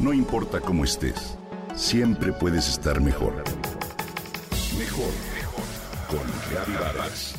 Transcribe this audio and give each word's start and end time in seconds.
No 0.00 0.14
importa 0.14 0.60
cómo 0.60 0.84
estés, 0.84 1.36
siempre 1.74 2.32
puedes 2.32 2.66
estar 2.70 3.02
mejor. 3.02 3.34
Mejor, 4.78 5.12
mejor. 5.34 5.64
Con 6.08 6.26
Reavivadas. 6.50 7.34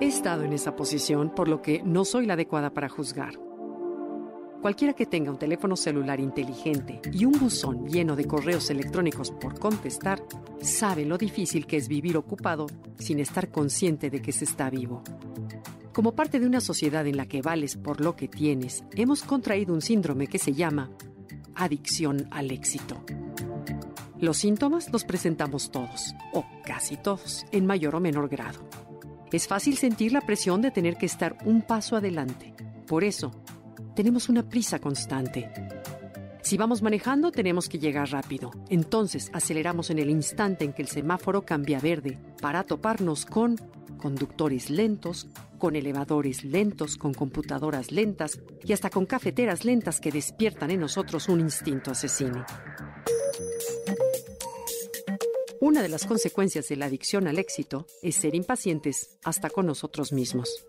He 0.00 0.06
estado 0.08 0.42
en 0.42 0.52
esa 0.52 0.74
posición, 0.74 1.30
por 1.30 1.46
lo 1.46 1.62
que 1.62 1.80
no 1.84 2.04
soy 2.04 2.26
la 2.26 2.34
adecuada 2.34 2.74
para 2.74 2.88
juzgar. 2.88 3.34
Cualquiera 4.64 4.94
que 4.94 5.04
tenga 5.04 5.30
un 5.30 5.38
teléfono 5.38 5.76
celular 5.76 6.20
inteligente 6.20 7.02
y 7.12 7.26
un 7.26 7.32
buzón 7.32 7.86
lleno 7.86 8.16
de 8.16 8.24
correos 8.24 8.70
electrónicos 8.70 9.30
por 9.30 9.58
contestar, 9.60 10.24
sabe 10.62 11.04
lo 11.04 11.18
difícil 11.18 11.66
que 11.66 11.76
es 11.76 11.86
vivir 11.86 12.16
ocupado 12.16 12.68
sin 12.98 13.20
estar 13.20 13.50
consciente 13.50 14.08
de 14.08 14.22
que 14.22 14.32
se 14.32 14.46
está 14.46 14.70
vivo. 14.70 15.02
Como 15.92 16.12
parte 16.14 16.40
de 16.40 16.46
una 16.46 16.62
sociedad 16.62 17.06
en 17.06 17.18
la 17.18 17.26
que 17.26 17.42
vales 17.42 17.76
por 17.76 18.00
lo 18.00 18.16
que 18.16 18.26
tienes, 18.26 18.84
hemos 18.94 19.22
contraído 19.22 19.74
un 19.74 19.82
síndrome 19.82 20.28
que 20.28 20.38
se 20.38 20.54
llama 20.54 20.90
adicción 21.54 22.26
al 22.30 22.50
éxito. 22.50 23.04
Los 24.18 24.38
síntomas 24.38 24.90
los 24.90 25.04
presentamos 25.04 25.72
todos, 25.72 26.14
o 26.32 26.46
casi 26.64 26.96
todos, 26.96 27.44
en 27.52 27.66
mayor 27.66 27.96
o 27.96 28.00
menor 28.00 28.30
grado. 28.30 28.66
Es 29.30 29.46
fácil 29.46 29.76
sentir 29.76 30.12
la 30.12 30.22
presión 30.22 30.62
de 30.62 30.70
tener 30.70 30.96
que 30.96 31.04
estar 31.04 31.36
un 31.44 31.60
paso 31.60 31.96
adelante. 31.96 32.54
Por 32.86 33.04
eso, 33.04 33.30
tenemos 33.94 34.28
una 34.28 34.48
prisa 34.48 34.78
constante. 34.78 35.50
Si 36.42 36.58
vamos 36.58 36.82
manejando, 36.82 37.32
tenemos 37.32 37.68
que 37.68 37.78
llegar 37.78 38.10
rápido. 38.10 38.50
Entonces 38.68 39.30
aceleramos 39.32 39.90
en 39.90 39.98
el 39.98 40.10
instante 40.10 40.64
en 40.64 40.72
que 40.72 40.82
el 40.82 40.88
semáforo 40.88 41.42
cambia 41.42 41.80
verde 41.80 42.18
para 42.42 42.64
toparnos 42.64 43.24
con 43.24 43.56
conductores 43.96 44.68
lentos, 44.68 45.28
con 45.58 45.76
elevadores 45.76 46.44
lentos, 46.44 46.98
con 46.98 47.14
computadoras 47.14 47.92
lentas 47.92 48.38
y 48.62 48.74
hasta 48.74 48.90
con 48.90 49.06
cafeteras 49.06 49.64
lentas 49.64 50.00
que 50.00 50.12
despiertan 50.12 50.70
en 50.70 50.80
nosotros 50.80 51.30
un 51.30 51.40
instinto 51.40 51.90
asesino. 51.90 52.44
Una 55.60 55.80
de 55.80 55.88
las 55.88 56.04
consecuencias 56.04 56.68
de 56.68 56.76
la 56.76 56.84
adicción 56.84 57.26
al 57.26 57.38
éxito 57.38 57.86
es 58.02 58.16
ser 58.16 58.34
impacientes 58.34 59.16
hasta 59.24 59.48
con 59.48 59.64
nosotros 59.64 60.12
mismos. 60.12 60.66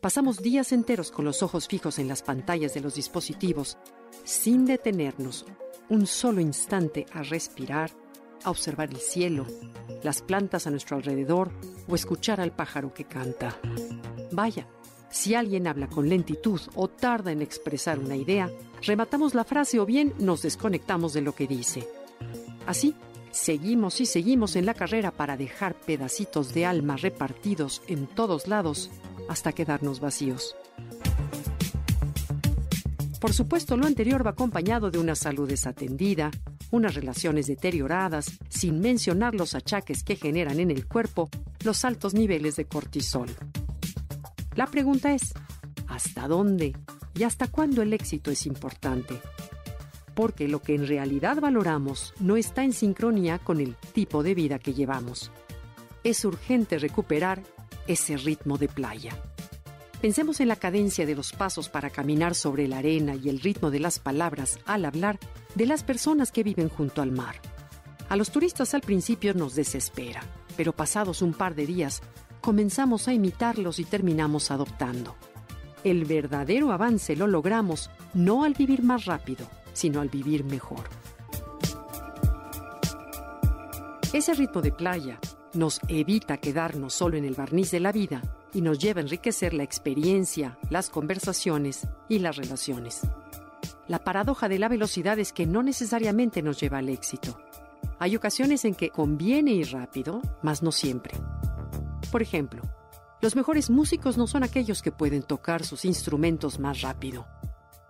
Pasamos 0.00 0.38
días 0.38 0.70
enteros 0.70 1.10
con 1.10 1.24
los 1.24 1.42
ojos 1.42 1.66
fijos 1.66 1.98
en 1.98 2.06
las 2.06 2.22
pantallas 2.22 2.72
de 2.72 2.80
los 2.80 2.94
dispositivos, 2.94 3.78
sin 4.22 4.64
detenernos 4.64 5.44
un 5.88 6.06
solo 6.06 6.40
instante 6.40 7.04
a 7.12 7.24
respirar, 7.24 7.90
a 8.44 8.50
observar 8.50 8.90
el 8.90 8.98
cielo, 8.98 9.44
las 10.04 10.22
plantas 10.22 10.68
a 10.68 10.70
nuestro 10.70 10.96
alrededor 10.96 11.50
o 11.88 11.96
escuchar 11.96 12.40
al 12.40 12.54
pájaro 12.54 12.94
que 12.94 13.06
canta. 13.06 13.58
Vaya, 14.30 14.68
si 15.10 15.34
alguien 15.34 15.66
habla 15.66 15.88
con 15.88 16.08
lentitud 16.08 16.60
o 16.76 16.86
tarda 16.86 17.32
en 17.32 17.42
expresar 17.42 17.98
una 17.98 18.14
idea, 18.14 18.48
rematamos 18.82 19.34
la 19.34 19.42
frase 19.42 19.80
o 19.80 19.86
bien 19.86 20.14
nos 20.20 20.42
desconectamos 20.42 21.12
de 21.12 21.22
lo 21.22 21.34
que 21.34 21.48
dice. 21.48 21.88
Así, 22.66 22.94
seguimos 23.32 24.00
y 24.00 24.06
seguimos 24.06 24.54
en 24.54 24.64
la 24.64 24.74
carrera 24.74 25.10
para 25.10 25.36
dejar 25.36 25.74
pedacitos 25.74 26.54
de 26.54 26.66
alma 26.66 26.96
repartidos 26.96 27.82
en 27.88 28.06
todos 28.06 28.46
lados 28.46 28.92
hasta 29.28 29.52
quedarnos 29.52 30.00
vacíos. 30.00 30.56
Por 33.20 33.32
supuesto, 33.32 33.76
lo 33.76 33.86
anterior 33.86 34.24
va 34.24 34.30
acompañado 34.30 34.90
de 34.90 34.98
una 34.98 35.16
salud 35.16 35.48
desatendida, 35.48 36.30
unas 36.70 36.94
relaciones 36.94 37.46
deterioradas, 37.46 38.38
sin 38.48 38.80
mencionar 38.80 39.34
los 39.34 39.54
achaques 39.54 40.04
que 40.04 40.16
generan 40.16 40.60
en 40.60 40.70
el 40.70 40.86
cuerpo 40.86 41.28
los 41.64 41.84
altos 41.84 42.14
niveles 42.14 42.56
de 42.56 42.66
cortisol. 42.66 43.28
La 44.54 44.66
pregunta 44.66 45.14
es, 45.14 45.34
¿hasta 45.88 46.28
dónde 46.28 46.76
y 47.14 47.24
hasta 47.24 47.48
cuándo 47.48 47.82
el 47.82 47.92
éxito 47.92 48.30
es 48.30 48.46
importante? 48.46 49.20
Porque 50.14 50.46
lo 50.46 50.62
que 50.62 50.74
en 50.74 50.86
realidad 50.86 51.40
valoramos 51.40 52.12
no 52.20 52.36
está 52.36 52.64
en 52.64 52.72
sincronía 52.72 53.38
con 53.38 53.60
el 53.60 53.76
tipo 53.92 54.22
de 54.22 54.34
vida 54.34 54.58
que 54.58 54.74
llevamos. 54.74 55.32
Es 56.04 56.24
urgente 56.24 56.78
recuperar 56.78 57.42
ese 57.88 58.16
ritmo 58.16 58.58
de 58.58 58.68
playa. 58.68 59.16
Pensemos 60.00 60.38
en 60.40 60.46
la 60.46 60.54
cadencia 60.54 61.06
de 61.06 61.16
los 61.16 61.32
pasos 61.32 61.68
para 61.68 61.90
caminar 61.90 62.36
sobre 62.36 62.68
la 62.68 62.78
arena 62.78 63.16
y 63.16 63.28
el 63.28 63.40
ritmo 63.40 63.72
de 63.72 63.80
las 63.80 63.98
palabras 63.98 64.60
al 64.64 64.84
hablar 64.84 65.18
de 65.56 65.66
las 65.66 65.82
personas 65.82 66.30
que 66.30 66.44
viven 66.44 66.68
junto 66.68 67.02
al 67.02 67.10
mar. 67.10 67.40
A 68.08 68.14
los 68.14 68.30
turistas 68.30 68.74
al 68.74 68.82
principio 68.82 69.34
nos 69.34 69.56
desespera, 69.56 70.22
pero 70.56 70.72
pasados 70.72 71.20
un 71.20 71.32
par 71.32 71.56
de 71.56 71.66
días 71.66 72.00
comenzamos 72.40 73.08
a 73.08 73.12
imitarlos 73.12 73.80
y 73.80 73.84
terminamos 73.84 74.52
adoptando. 74.52 75.16
El 75.82 76.04
verdadero 76.04 76.70
avance 76.70 77.16
lo 77.16 77.26
logramos 77.26 77.90
no 78.14 78.44
al 78.44 78.54
vivir 78.54 78.82
más 78.84 79.04
rápido, 79.04 79.48
sino 79.72 80.00
al 80.00 80.08
vivir 80.08 80.44
mejor. 80.44 80.88
Ese 84.12 84.32
ritmo 84.34 84.62
de 84.62 84.72
playa, 84.72 85.18
nos 85.58 85.80
evita 85.88 86.38
quedarnos 86.38 86.94
solo 86.94 87.16
en 87.16 87.24
el 87.24 87.34
barniz 87.34 87.72
de 87.72 87.80
la 87.80 87.92
vida 87.92 88.22
y 88.54 88.62
nos 88.62 88.78
lleva 88.78 89.00
a 89.00 89.02
enriquecer 89.02 89.52
la 89.52 89.64
experiencia, 89.64 90.56
las 90.70 90.88
conversaciones 90.88 91.86
y 92.08 92.20
las 92.20 92.36
relaciones. 92.36 93.02
La 93.88 93.98
paradoja 93.98 94.48
de 94.48 94.58
la 94.58 94.68
velocidad 94.68 95.18
es 95.18 95.32
que 95.32 95.46
no 95.46 95.62
necesariamente 95.62 96.42
nos 96.42 96.60
lleva 96.60 96.78
al 96.78 96.88
éxito. 96.88 97.38
Hay 97.98 98.14
ocasiones 98.14 98.64
en 98.64 98.74
que 98.74 98.90
conviene 98.90 99.52
ir 99.52 99.72
rápido, 99.72 100.22
mas 100.42 100.62
no 100.62 100.70
siempre. 100.70 101.14
Por 102.12 102.22
ejemplo, 102.22 102.62
los 103.20 103.34
mejores 103.34 103.68
músicos 103.68 104.16
no 104.16 104.28
son 104.28 104.44
aquellos 104.44 104.80
que 104.80 104.92
pueden 104.92 105.22
tocar 105.24 105.64
sus 105.64 105.84
instrumentos 105.84 106.60
más 106.60 106.82
rápido, 106.82 107.26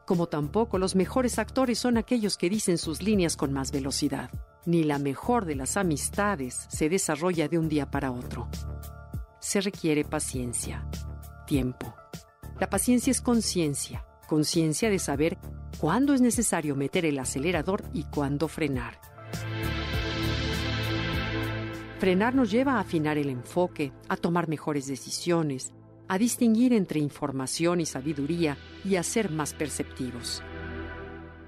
como 0.06 0.26
tampoco 0.26 0.78
los 0.78 0.96
mejores 0.96 1.38
actores 1.38 1.78
son 1.78 1.98
aquellos 1.98 2.38
que 2.38 2.48
dicen 2.48 2.78
sus 2.78 3.02
líneas 3.02 3.36
con 3.36 3.52
más 3.52 3.70
velocidad 3.70 4.30
ni 4.68 4.84
la 4.84 4.98
mejor 4.98 5.46
de 5.46 5.54
las 5.54 5.78
amistades 5.78 6.66
se 6.68 6.90
desarrolla 6.90 7.48
de 7.48 7.58
un 7.58 7.70
día 7.70 7.90
para 7.90 8.12
otro. 8.12 8.48
Se 9.40 9.62
requiere 9.62 10.04
paciencia, 10.04 10.86
tiempo. 11.46 11.94
La 12.60 12.68
paciencia 12.68 13.10
es 13.10 13.22
conciencia, 13.22 14.04
conciencia 14.28 14.90
de 14.90 14.98
saber 14.98 15.38
cuándo 15.80 16.12
es 16.12 16.20
necesario 16.20 16.76
meter 16.76 17.06
el 17.06 17.18
acelerador 17.18 17.82
y 17.94 18.04
cuándo 18.04 18.46
frenar. 18.46 19.00
Frenar 21.98 22.34
nos 22.34 22.50
lleva 22.50 22.74
a 22.74 22.80
afinar 22.80 23.16
el 23.16 23.30
enfoque, 23.30 23.94
a 24.10 24.18
tomar 24.18 24.50
mejores 24.50 24.86
decisiones, 24.86 25.72
a 26.08 26.18
distinguir 26.18 26.74
entre 26.74 27.00
información 27.00 27.80
y 27.80 27.86
sabiduría 27.86 28.58
y 28.84 28.96
a 28.96 29.02
ser 29.02 29.30
más 29.30 29.54
perceptivos. 29.54 30.42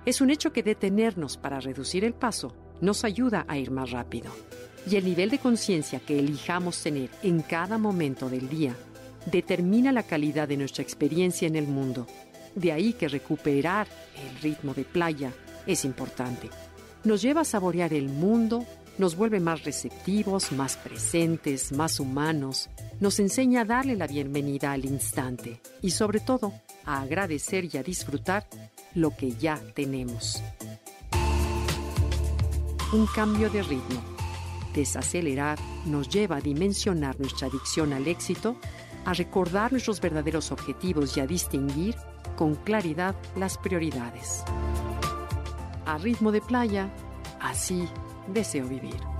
Es 0.07 0.23
un 0.23 0.31
hecho 0.31 0.55
que 0.55 0.63
detenernos 0.63 1.37
para 1.37 1.61
reducir 1.61 2.03
el 2.07 2.15
paso 2.15 2.70
nos 2.81 3.05
ayuda 3.05 3.45
a 3.49 3.59
ir 3.59 3.71
más 3.71 3.91
rápido. 3.91 4.31
Y 4.91 4.97
el 4.97 5.05
nivel 5.05 5.31
de 5.31 5.39
conciencia 5.39 6.01
que 6.01 6.19
elijamos 6.19 6.83
tener 6.83 7.11
en 7.23 7.43
cada 7.43 7.79
momento 7.79 8.29
del 8.31 8.49
día 8.49 8.75
determina 9.27 9.93
la 9.93 10.03
calidad 10.03 10.49
de 10.49 10.57
nuestra 10.57 10.83
experiencia 10.83 11.47
en 11.47 11.57
el 11.57 11.67
mundo. 11.67 12.07
De 12.55 12.73
ahí 12.73 12.95
que 12.95 13.09
recuperar 13.09 13.87
el 14.17 14.41
ritmo 14.43 14.75
de 14.75 14.85
playa 14.85 15.33
es 15.67 15.85
importante. 15.85 16.49
Nos 17.05 17.23
lleva 17.23 17.43
a 17.43 17.45
saborear 17.45 17.93
el 17.93 18.09
mundo, 18.09 18.65
nos 18.99 19.17
vuelve 19.17 19.41
más 19.41 19.65
receptivos, 19.65 20.53
más 20.53 20.77
presentes, 20.77 21.73
más 21.73 22.01
humanos, 22.01 22.71
nos 22.99 23.19
enseña 23.19 23.63
a 23.63 23.65
darle 23.65 23.97
la 23.97 24.07
bienvenida 24.07 24.73
al 24.73 24.85
instante 24.85 25.61
y 25.81 25.91
sobre 25.91 26.21
todo 26.21 26.53
a 26.85 27.03
agradecer 27.03 27.69
y 27.73 27.79
a 27.79 27.83
disfrutar 27.83 28.47
lo 28.95 29.17
que 29.17 29.33
ya 29.33 29.59
tenemos 29.75 30.43
un 32.93 33.07
cambio 33.07 33.49
de 33.51 33.63
ritmo. 33.63 34.01
Desacelerar 34.75 35.59
nos 35.87 36.09
lleva 36.09 36.37
a 36.37 36.41
dimensionar 36.41 37.19
nuestra 37.21 37.47
adicción 37.47 37.93
al 37.93 38.09
éxito, 38.09 38.57
a 39.05 39.13
recordar 39.15 39.73
nuestros 39.73 40.01
verdaderos 40.01 40.51
objetivos 40.51 41.17
y 41.17 41.21
a 41.21 41.27
distinguir 41.27 41.95
con 42.37 42.55
claridad 42.57 43.15
las 43.37 43.59
prioridades. 43.59 44.45
A 45.87 45.99
ritmo 45.99 46.33
de 46.33 46.41
playa, 46.41 46.91
así 47.41 47.89
deseo 48.33 48.67
vivir. 48.67 49.20